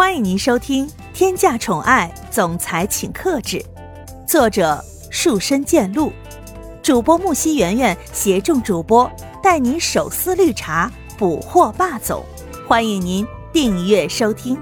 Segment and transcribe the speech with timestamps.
[0.00, 3.58] 欢迎您收听《天价宠爱总裁请克制》，
[4.26, 6.10] 作者树深见鹿，
[6.82, 9.08] 主播木西圆圆携众主播
[9.42, 12.24] 带您手撕绿茶，捕获霸总。
[12.66, 14.56] 欢迎您订阅收听。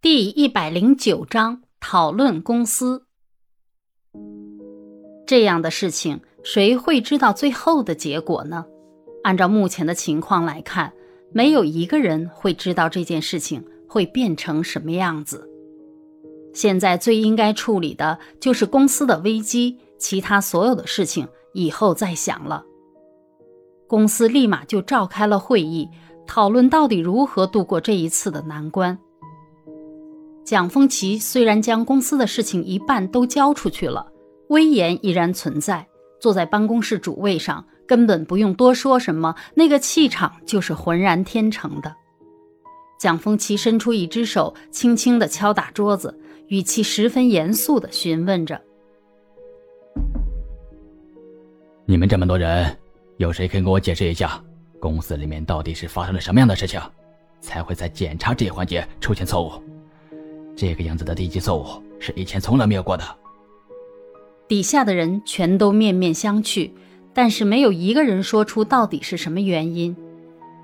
[0.00, 3.04] 第一百零九章讨论公司。
[5.26, 8.64] 这样的事情，谁会知道最后的结果呢？
[9.24, 10.94] 按照目前的情况来看。
[11.32, 15.48] 没有一个人会知道这件事情会变成什么样子。
[16.52, 22.64] 现在最应该处理的就是公司的危机，其他所有的事情以后再想了。
[23.86, 25.88] 公司立马就召开了会议，
[26.26, 28.98] 讨论到底如何度过这一次的难关。
[30.44, 34.12] 蒋丰奇虽然将公司的事情一半都交出去了，
[34.48, 35.86] 威严依然存在，
[36.20, 37.64] 坐在办公室主位上。
[37.92, 41.94] 根本不用多说什么，那个气场就是浑然天成的。
[42.98, 46.18] 蒋风奇伸出一只手，轻轻地敲打桌子，
[46.48, 48.58] 语气十分严肃地询问着
[51.84, 52.74] ：“你们这么多人，
[53.18, 54.42] 有谁可以给我解释一下，
[54.80, 56.80] 公司里面到底是发生了什么样的事情，
[57.42, 59.52] 才会在检查这一环节出现错误？
[60.56, 61.66] 这个样子的低级错误
[62.00, 63.04] 是以前从来没有过的。”
[64.48, 66.70] 底下的人全都面面相觑。
[67.14, 69.96] 但是没有一个人说出到底是什么原因。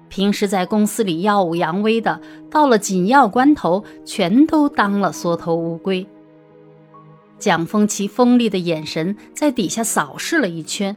[0.09, 6.07] 平时在公司里耀武扬威的，到了紧要关头，全都当了缩头乌龟。
[7.39, 10.97] 蒋风奇锋利的眼神在底下扫视了一圈，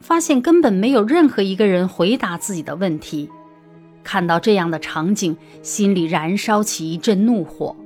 [0.00, 3.28] 发现根本没有任何一个人回答自己的问题。
[4.04, 7.76] 看到这样的场景，心里燃烧起一阵怒火。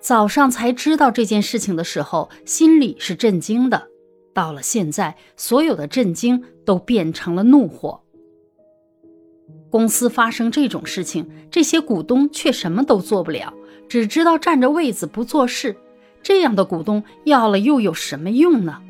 [0.00, 3.88] 早上才知道这件事情的时候，心里是震惊的。
[4.34, 8.02] 到了现在，所有的震惊都变成了怒火。
[9.70, 13.54] 公司发生这种事情，这些股东却什么都做不了，
[13.88, 15.76] 只知道占着位子不做事。
[16.22, 18.80] 这样的股东要了又有什么用呢？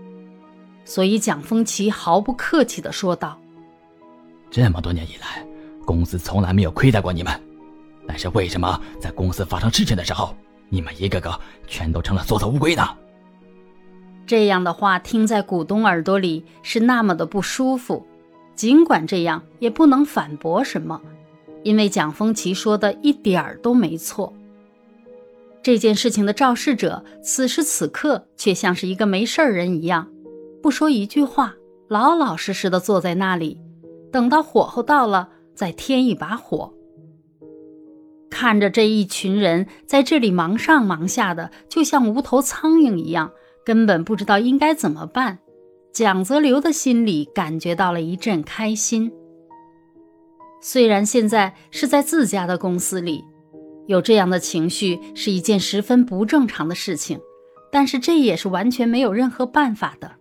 [0.84, 3.41] 所以蒋丰奇毫不客气地说道
[4.50, 5.47] ：“这么多年以来，
[5.84, 7.32] 公司从来没有亏待过你们，
[8.06, 10.34] 但是为什么在公司发生事情的时候，
[10.69, 12.87] 你们一个个全都成了缩头乌龟呢？”
[14.27, 18.07] 这样的话听在股东耳朵里是那么的不舒服，
[18.55, 21.01] 尽管这样也不能反驳什么，
[21.62, 24.33] 因为蒋丰奇说的一点儿都没错。
[25.62, 30.09] 这件事情的肇事者此时此刻却像是一个没事儿人一样，
[30.62, 31.55] 不说一句话，
[31.89, 33.59] 老老实实的坐在那里，
[34.11, 36.73] 等到火候到了再添一把火。
[38.31, 43.31] 看着这一群人在这里忙上忙下的，就像无头苍蝇一样。
[43.64, 45.38] 根本不知道应该怎么办，
[45.92, 49.10] 蒋泽流的心里感觉到了一阵开心。
[50.60, 53.25] 虽然现在是在自家的公司里，
[53.86, 57.20] 有这样的情绪是一件十分不正常的事情，
[57.70, 60.12] 但是这也是完全没有任何办法的。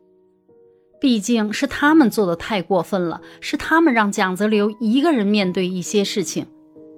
[1.00, 6.46] 毕竟是他们做的太过分了，是他们让蒋泽流一个人面对一些事情。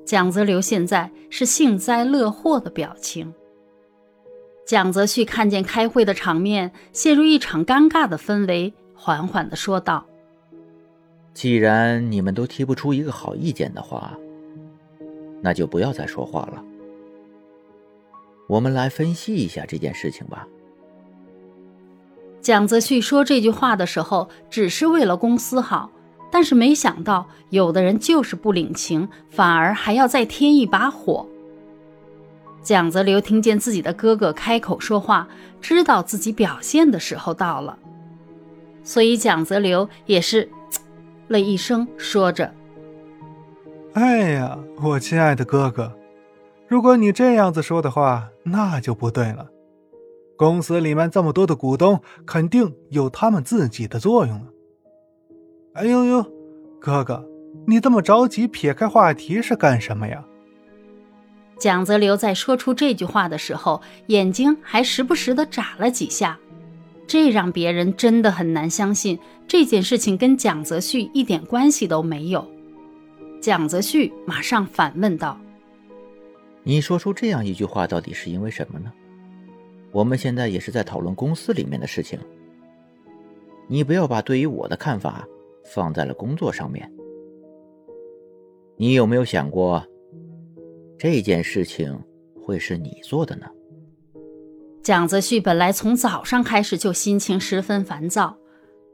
[0.05, 3.33] 蒋泽流现在是幸灾乐祸的表情。
[4.65, 10.07] 蒋泽旭看见开会的场面陷入一场尴尬的氛围，缓缓地说道
[11.35, 14.17] ：“既然你们都提不出一个好意见的话，
[15.41, 16.63] 那就不要再说话了。
[18.47, 20.47] 我们来分析一下这件事情吧。”
[22.41, 25.91] 蒋泽旭说这句话的时候，只是为了公司好，
[26.31, 31.27] 但是没想到有的人就是不领情，反而还要再添一把火。
[32.65, 35.27] 蒋泽流听见自己的哥哥开口说话，
[35.61, 37.77] 知道自己表现的时候到了，
[38.83, 40.81] 所以蒋泽流也是啧
[41.27, 42.51] 了一声，说着
[43.93, 45.95] ：“哎呀，我亲爱的哥哥，
[46.67, 49.45] 如果你这样子说的话，那就不对了。
[50.35, 54.47] 公司里面这么多的股东，肯定有他们自己的作用了。
[55.73, 56.25] 哎呦呦，
[56.81, 57.23] 哥哥，
[57.67, 60.25] 你这么着急撇开话题是干什么呀？”
[61.57, 66.37] 蒋泽流在说出这句话的时候，眼睛还时不时的眨了几下，
[67.07, 69.17] 这让别人真的很难相信
[69.47, 72.45] 这件事情跟蒋泽旭一点关系都没有。
[73.39, 75.39] 蒋泽旭马上反问道
[76.63, 78.91] ：“你说出这样一句话，到底是因为什么呢？
[79.91, 82.19] 我们现在也是在讨论公司里面的事情，
[83.67, 85.25] 你不要把对于我的看法
[85.63, 86.91] 放在了工作上面。
[88.75, 89.81] 你有没有想过？”
[90.97, 91.97] 这件事情
[92.41, 93.45] 会是你做的呢？
[94.81, 98.37] 蒋泽旭本来从早上开始就心情十分烦躁，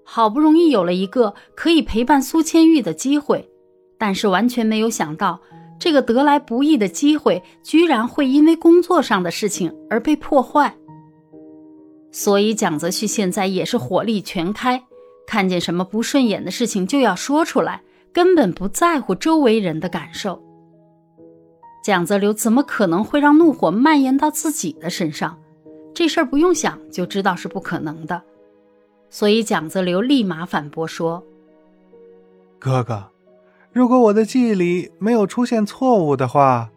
[0.03, 3.49] 好不容易有了一个可以陪伴苏千玉的机会，
[3.97, 5.41] 但是完全没有想到，
[5.79, 10.75] 这个得来不易的机会，居然会因为工作上的事情而被破坏。
[12.11, 14.83] 所以蒋泽旭现在也是火力全开，
[15.27, 17.83] 看见什么不顺眼的事情就要说出来，
[18.13, 20.41] 根本不在乎周围人的感受。
[21.81, 25.37] 蒋泽流怎么可能会让怒火蔓延到自己的身上？
[25.93, 28.21] 这事儿不用想就知道是不可能的。
[29.09, 31.23] 所以蒋泽流立马反驳说
[32.59, 33.05] ：“哥哥。”
[33.73, 36.69] 如果我的记忆里没有出现错误的话，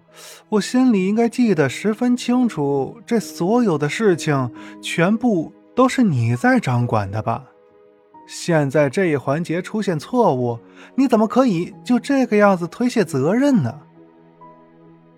[0.49, 7.45] 我心里应该记得十分清楚，这所有的事情全部都是你在掌管的吧？
[8.27, 10.59] 现在这一环节出现错误，
[10.95, 13.81] 你怎么可以就这个样子推卸责任呢？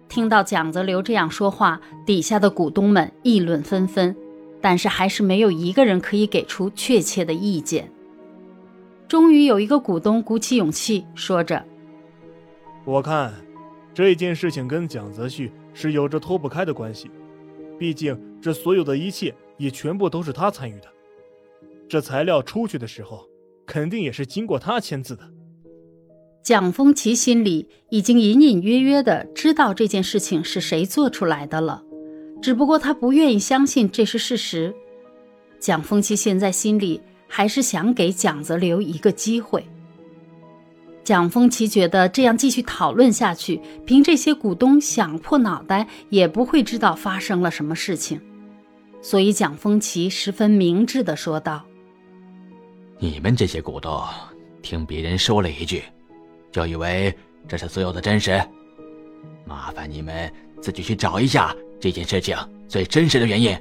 [0.08, 4.14] 听到蒋泽流这样说话，底下的股东们议论纷纷，
[4.60, 7.90] 但是还是没有一个人可以给出确切的意见。
[9.08, 11.64] 终于有一个股东鼓起勇气，说着
[12.84, 13.32] ：“我看
[13.94, 17.10] 这件事情跟蒋泽旭是有着脱不开的关系，
[17.78, 20.88] 毕竟这所有的一切也全部都是他参与的。
[21.88, 23.28] 这材料出去的时候，
[23.64, 25.22] 肯定也是经过他签字的。”
[26.46, 31.82] 蒋风奇心里已经隐隐约约的知道这件事情是谁做出来的了，
[32.40, 34.72] 只不过他不愿意相信这是事实。
[35.58, 37.02] 蒋风奇现在心里。
[37.28, 39.66] 还是想给蒋泽流一个机会。
[41.02, 48.20] 蒋风奇觉得这样继续讨论下去，凭这些股东想破脑袋也不会知道发生了什么事情，
[49.02, 51.64] 所以蒋风奇十分明智的说道
[53.00, 54.00] ：“你们这些股东
[54.62, 55.82] 听别人说了一句，
[56.56, 57.14] 就以为
[57.46, 58.42] 这是所有的真实，
[59.44, 60.32] 麻烦你们
[60.62, 62.34] 自己去找一下这件事情
[62.66, 63.54] 最真实的原因。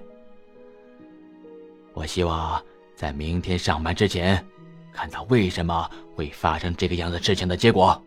[1.94, 2.63] 我希望。”
[2.95, 4.42] 在明天上班之前，
[4.94, 8.01] 看到为什么会发生这个样子事情的结果。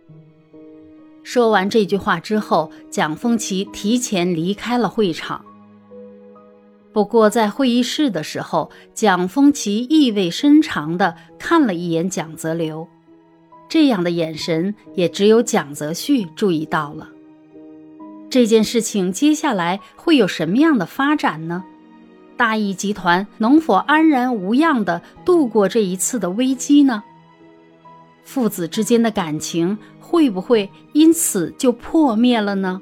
[1.23, 5.44] 说完这句话之后，蒋风奇提前离开了会场。
[6.94, 12.88] 不过在会议室的时候，蒋风奇意味深长地看了一眼蒋泽流，
[13.69, 17.09] 这样的眼神也只有蒋泽旭注意到了。
[18.31, 21.65] 这件事情接下来会有什么样的发展呢？
[22.37, 27.03] 大义集团能否安然无恙地度过这一次的危机呢？
[28.23, 32.81] 父子之间的感情会不会因此就破灭了呢？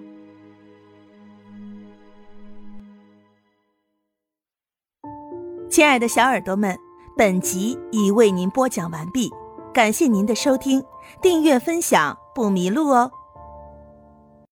[5.70, 6.76] 亲爱的小耳朵们，
[7.16, 9.30] 本集已为您播讲完毕，
[9.76, 10.82] 感谢您的收听，
[11.20, 13.12] 订阅分享不迷路哦。